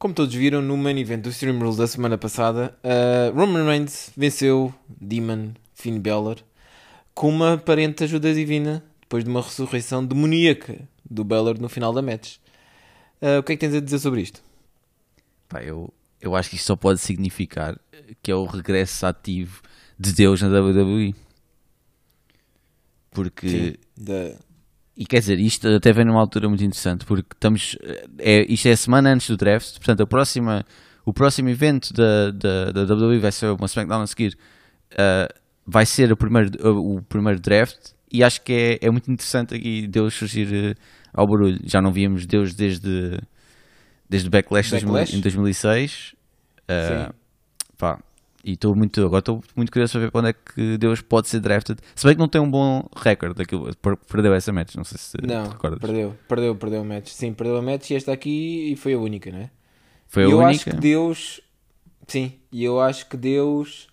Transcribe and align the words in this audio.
Como 0.00 0.14
todos 0.14 0.34
viram 0.34 0.62
no 0.62 0.78
main 0.78 0.98
event 0.98 1.20
do 1.20 1.28
Stream 1.28 1.58
Rules 1.58 1.76
da 1.76 1.86
semana 1.86 2.16
passada, 2.16 2.74
uh, 2.82 3.38
Roman 3.38 3.66
Reigns 3.66 4.10
venceu 4.16 4.72
Demon 4.88 5.50
Finn 5.74 6.00
Balor 6.00 6.38
com 7.12 7.28
uma 7.28 7.52
aparente 7.52 8.02
ajuda 8.04 8.32
divina 8.32 8.82
depois 9.02 9.22
de 9.24 9.28
uma 9.28 9.42
ressurreição 9.42 10.02
demoníaca 10.02 10.88
do 11.04 11.22
Balor 11.22 11.60
no 11.60 11.68
final 11.68 11.92
da 11.92 12.00
match. 12.00 12.36
Uh, 13.20 13.40
o 13.40 13.42
que 13.42 13.52
é 13.52 13.56
que 13.56 13.60
tens 13.60 13.74
a 13.74 13.80
dizer 13.80 13.98
sobre 13.98 14.22
isto? 14.22 14.42
Pá, 15.46 15.62
eu, 15.62 15.92
eu 16.18 16.34
acho 16.34 16.48
que 16.48 16.56
isto 16.56 16.64
só 16.68 16.76
pode 16.76 16.98
significar 16.98 17.78
que 18.22 18.30
é 18.30 18.34
o 18.34 18.46
regresso 18.46 19.04
ativo 19.04 19.60
de 19.98 20.14
Deus 20.14 20.40
na 20.40 20.48
WWE. 20.48 21.14
Porque. 23.10 23.48
Sim, 23.50 23.74
da- 24.02 24.34
E 24.96 25.06
quer 25.06 25.20
dizer, 25.20 25.38
isto 25.38 25.66
até 25.68 25.92
vem 25.92 26.04
numa 26.04 26.20
altura 26.20 26.48
muito 26.48 26.64
interessante, 26.64 27.04
porque 27.06 27.28
estamos. 27.34 27.76
É, 28.18 28.44
isto 28.52 28.68
é 28.68 28.72
a 28.72 28.76
semana 28.76 29.12
antes 29.12 29.28
do 29.28 29.36
draft, 29.36 29.76
portanto, 29.78 30.02
a 30.02 30.06
próxima, 30.06 30.64
o 31.06 31.12
próximo 31.12 31.48
evento 31.48 31.92
da, 31.94 32.30
da, 32.30 32.72
da 32.72 32.94
WWE 32.94 33.18
vai 33.18 33.32
ser 33.32 33.46
uma 33.46 33.66
SmackDown 33.66 34.02
a 34.02 34.06
seguir. 34.06 34.36
ah, 34.98 35.28
vai 35.66 35.86
ser 35.86 36.12
o 36.12 36.16
primeiro, 36.16 36.50
o 36.68 37.02
primeiro 37.02 37.40
draft, 37.40 37.92
e 38.12 38.24
acho 38.24 38.42
que 38.42 38.52
é, 38.52 38.86
é 38.86 38.90
muito 38.90 39.10
interessante 39.10 39.54
aqui 39.54 39.86
Deus 39.86 40.14
surgir 40.14 40.52
eh, 40.52 40.74
ao 41.14 41.26
barulho. 41.26 41.60
Já 41.64 41.80
não 41.80 41.92
víamos 41.92 42.26
Deus 42.26 42.54
desde, 42.54 43.20
desde 44.08 44.26
o 44.28 44.30
Backlash, 44.30 44.72
Backlash? 44.72 45.14
em 45.14 45.20
2006. 45.20 46.16
ah, 46.68 47.06
Sim. 47.06 47.18
pá, 47.78 47.98
e 48.44 48.52
estou 48.52 48.74
muito, 48.74 49.00
agora 49.04 49.18
estou 49.20 49.42
muito 49.54 49.70
curioso 49.70 49.92
para 49.92 50.00
ver 50.00 50.10
para 50.10 50.18
onde 50.20 50.30
é 50.30 50.32
que 50.32 50.78
Deus 50.78 51.00
pode 51.02 51.28
ser 51.28 51.40
drafted. 51.40 51.78
Se 51.94 52.06
bem 52.06 52.14
que 52.14 52.20
não 52.20 52.28
tem 52.28 52.40
um 52.40 52.50
bom 52.50 52.88
recorde, 52.96 53.34
daquilo, 53.34 53.74
per- 53.76 53.96
perdeu 53.96 54.32
essa 54.34 54.52
match, 54.52 54.74
não 54.76 54.84
sei 54.84 54.98
se 54.98 55.16
Não, 55.22 55.44
te 55.44 55.50
recordas. 55.52 55.78
perdeu, 55.80 56.16
perdeu, 56.28 56.54
perdeu 56.56 56.82
o 56.82 56.84
match. 56.84 57.08
Sim, 57.08 57.32
perdeu 57.32 57.56
a 57.56 57.62
match 57.62 57.90
e 57.90 57.94
esta 57.94 58.12
aqui 58.12 58.72
e 58.72 58.76
foi 58.76 58.94
a 58.94 58.98
única, 58.98 59.30
não 59.30 59.40
é? 59.40 59.50
Foi 60.08 60.24
a 60.24 60.26
eu 60.26 60.38
única. 60.38 60.50
acho 60.50 60.64
que 60.64 60.76
Deus, 60.76 61.40
sim, 62.06 62.32
e 62.50 62.64
eu 62.64 62.80
acho 62.80 63.08
que 63.08 63.16
Deus 63.16 63.88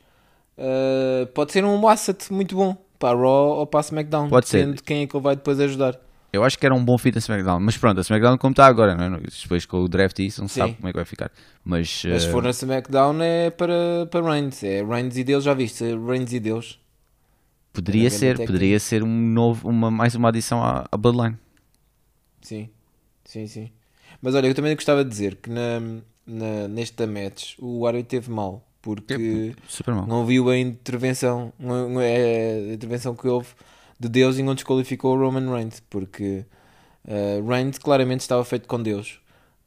uh, 0.58 1.28
pode 1.28 1.52
ser 1.52 1.64
um 1.66 1.88
asset 1.88 2.32
muito 2.32 2.56
bom 2.56 2.76
para 2.98 3.18
a 3.18 3.22
Raw 3.22 3.58
ou 3.60 3.68
para 3.68 3.80
a 3.80 3.82
SmackDown. 3.82 4.30
Pode 4.30 4.48
ser. 4.48 4.82
quem 4.82 5.04
é 5.04 5.08
que 5.08 5.16
ele 5.16 5.24
vai 5.24 5.36
depois 5.36 5.60
ajudar. 5.60 6.00
Eu 6.38 6.44
acho 6.44 6.58
que 6.58 6.66
era 6.66 6.74
um 6.74 6.84
bom 6.84 6.98
fit 6.98 7.18
a 7.18 7.20
SmackDown, 7.20 7.60
mas 7.60 7.78
pronto, 7.78 7.98
a 7.98 8.02
SmackDown 8.02 8.38
como 8.38 8.52
está 8.52 8.66
agora, 8.68 8.96
não 8.96 9.18
é? 9.18 9.20
Depois 9.42 9.66
com 9.66 9.82
o 9.82 9.88
draft 9.88 10.18
e 10.20 10.28
isso, 10.28 10.42
não 10.42 10.48
se 10.48 10.60
sabe 10.60 10.74
como 10.76 10.88
é 10.88 10.92
que 10.92 10.98
vai 10.98 11.06
ficar. 11.06 11.32
Mas, 11.64 12.04
Mas 12.08 12.24
se 12.24 12.30
eh, 12.30 12.32
for 12.32 12.44
na 12.44 12.52
SmackDown 12.52 13.22
é 13.22 13.50
para, 13.50 14.08
para 14.10 14.32
Reigns. 14.32 14.64
É 14.64 14.84
Reigns 14.84 15.18
e 15.18 15.24
Deus, 15.24 15.44
já 15.44 15.54
viste? 15.54 15.84
É 15.84 15.96
Reigns 15.96 16.32
e 16.34 16.40
Deus. 16.40 16.80
poderia 17.74 18.08
era 18.08 18.10
ser, 18.10 18.38
poderia 18.38 18.80
ser 18.80 19.04
um 19.04 19.08
novo, 19.08 19.68
uma, 19.68 19.92
mais 19.92 20.16
uma 20.16 20.30
adição 20.30 20.64
à, 20.64 20.88
à 20.92 20.98
Bloodline. 20.98 21.38
Sim, 22.42 22.70
sim, 23.26 23.48
sim. 23.48 23.70
Mas 24.22 24.36
olha, 24.36 24.48
eu 24.48 24.56
também 24.56 24.74
gostava 24.76 25.04
de 25.04 25.10
dizer 25.10 25.36
que 25.36 25.50
na, 25.50 25.80
na, 26.26 26.68
nesta 26.68 27.06
match 27.06 27.56
o 27.60 27.86
árbitro 27.86 28.10
teve 28.10 28.32
mal. 28.32 28.64
Porque 28.82 29.54
mal. 29.88 30.08
não 30.08 30.26
viu 30.26 30.50
a 30.50 30.58
intervenção, 30.58 31.52
é 32.02 32.70
a 32.70 32.74
intervenção 32.74 33.14
que 33.14 33.28
houve 33.28 33.50
de 34.00 34.08
Deus 34.10 34.38
enquanto 34.38 34.58
desqualificou 34.58 35.16
o 35.16 35.20
Roman 35.20 35.52
Reigns, 35.54 35.80
porque 35.90 36.46
uh, 37.08 37.48
Reigns 37.48 37.78
claramente 37.78 38.22
estava 38.22 38.44
feito 38.46 38.68
com 38.68 38.82
Deus, 38.82 39.20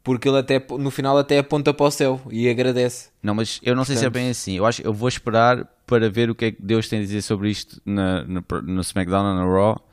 porque 0.04 0.28
ele 0.28 0.38
até 0.38 0.64
no 0.78 0.90
final 0.90 1.18
até 1.18 1.38
aponta 1.38 1.74
para 1.74 1.86
o 1.86 1.90
céu 1.90 2.20
e 2.30 2.48
agradece. 2.48 3.10
Não, 3.22 3.34
mas 3.34 3.60
eu 3.62 3.74
não 3.74 3.84
sei 3.84 3.96
se 3.96 4.02
é 4.02 4.04
Portanto- 4.06 4.22
bem 4.22 4.30
assim. 4.30 4.56
Eu 4.56 4.66
acho 4.66 4.82
eu 4.82 4.92
vou 4.92 5.08
esperar 5.08 5.64
para 5.86 6.08
ver 6.08 6.30
o 6.30 6.34
que 6.34 6.44
é 6.46 6.52
que 6.52 6.62
Deus 6.62 6.88
tem 6.88 7.00
a 7.00 7.02
dizer 7.02 7.22
sobre 7.22 7.50
isto 7.50 7.80
na, 7.84 8.24
no, 8.24 8.44
no 8.62 8.80
SmackDown 8.80 9.24
ou 9.26 9.34
na 9.34 9.44
Raw, 9.44 9.84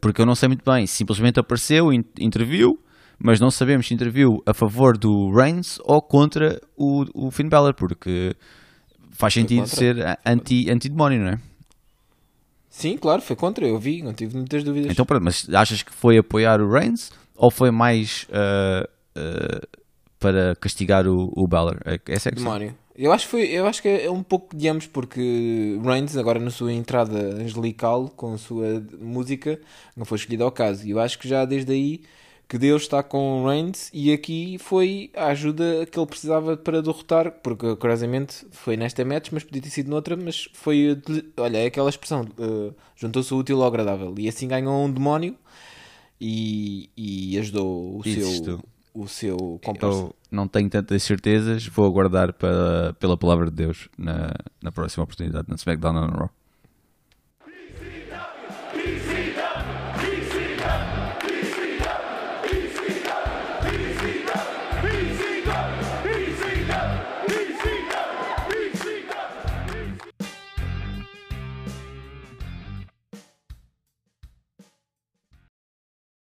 porque 0.00 0.20
eu 0.22 0.26
não 0.26 0.34
sei 0.34 0.48
muito 0.48 0.64
bem. 0.64 0.86
Simplesmente 0.86 1.38
apareceu, 1.40 1.92
in- 1.92 2.04
interviu, 2.18 2.80
mas 3.18 3.38
não 3.40 3.50
sabemos 3.50 3.86
se 3.86 3.94
interviu 3.94 4.42
a 4.46 4.54
favor 4.54 4.96
do 4.96 5.30
Reigns 5.32 5.78
ou 5.84 6.00
contra 6.00 6.60
o, 6.76 7.04
o 7.26 7.30
Finn 7.30 7.48
Balor, 7.48 7.74
porque 7.74 8.34
faz 9.12 9.34
sentido 9.34 9.66
ser 9.66 10.04
a- 10.06 10.18
anti- 10.24 10.70
anti-demónio, 10.70 11.20
não 11.20 11.28
é? 11.32 11.38
Sim, 12.70 12.96
claro, 12.96 13.20
foi 13.20 13.34
contra, 13.34 13.66
eu 13.66 13.78
vi, 13.78 14.00
não 14.00 14.14
tive 14.14 14.36
muitas 14.36 14.62
dúvidas. 14.62 14.92
Então, 14.92 15.04
pronto, 15.04 15.22
mas 15.24 15.46
achas 15.52 15.82
que 15.82 15.92
foi 15.92 16.16
apoiar 16.16 16.60
o 16.60 16.70
Reigns 16.70 17.10
ou 17.36 17.50
foi 17.50 17.70
mais 17.72 18.26
ah, 18.32 18.88
ah, 19.16 19.66
para 20.20 20.54
castigar 20.56 21.06
o, 21.08 21.32
o 21.34 21.46
Balor? 21.48 21.78
É- 21.84 22.00
Essa 22.06 22.28
é 22.28 22.32
a. 22.32 22.34
Demónio. 22.36 22.74
Eu 22.94 23.12
acho, 23.12 23.24
que 23.24 23.30
foi, 23.30 23.42
eu 23.44 23.66
acho 23.66 23.80
que 23.80 23.88
é 23.88 24.10
um 24.10 24.22
pouco 24.22 24.54
de 24.54 24.68
ambos, 24.68 24.86
porque 24.86 25.78
Reigns, 25.82 26.16
agora 26.18 26.38
na 26.38 26.50
sua 26.50 26.70
entrada 26.70 27.18
angelical, 27.18 28.12
com 28.14 28.34
a 28.34 28.38
sua 28.38 28.84
música, 29.00 29.58
não 29.96 30.04
foi 30.04 30.18
escolhido 30.18 30.44
ao 30.44 30.52
caso. 30.52 30.86
E 30.86 30.90
eu 30.90 31.00
acho 31.00 31.18
que 31.18 31.26
já 31.26 31.46
desde 31.46 31.72
aí 31.72 32.02
que 32.50 32.58
Deus 32.58 32.82
está 32.82 33.00
com 33.00 33.46
Reigns 33.46 33.90
e 33.94 34.12
aqui 34.12 34.58
foi 34.58 35.12
a 35.14 35.26
ajuda 35.26 35.86
que 35.86 35.96
ele 35.96 36.06
precisava 36.06 36.56
para 36.56 36.82
derrotar, 36.82 37.30
porque 37.44 37.76
curiosamente 37.76 38.44
foi 38.50 38.76
nesta 38.76 39.04
match, 39.04 39.28
mas 39.30 39.44
podia 39.44 39.62
ter 39.62 39.70
sido 39.70 39.88
noutra, 39.88 40.16
mas 40.16 40.48
foi, 40.52 41.00
olha, 41.36 41.58
é 41.58 41.66
aquela 41.66 41.88
expressão, 41.88 42.26
eh, 42.40 42.74
juntou-se 42.96 43.32
o 43.32 43.36
útil 43.36 43.62
ao 43.62 43.68
agradável. 43.68 44.12
E 44.18 44.28
assim 44.28 44.48
ganhou 44.48 44.84
um 44.84 44.90
demónio 44.90 45.36
e, 46.20 46.90
e 46.96 47.38
ajudou 47.38 47.98
o 47.98 48.02
seu, 48.02 48.60
o 48.94 49.06
seu 49.06 49.60
comparsa. 49.64 50.00
Eu 50.00 50.16
não 50.28 50.48
tenho 50.48 50.68
tantas 50.68 51.04
certezas, 51.04 51.68
vou 51.68 51.86
aguardar 51.86 52.32
para, 52.32 52.94
pela 52.94 53.16
palavra 53.16 53.46
de 53.46 53.52
Deus 53.52 53.88
na, 53.96 54.34
na 54.60 54.72
próxima 54.72 55.04
oportunidade, 55.04 55.48
na 55.48 55.54
SmackDown 55.54 55.92
na 55.92 56.06
Raw. 56.08 56.30